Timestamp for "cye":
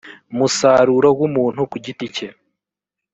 2.15-2.27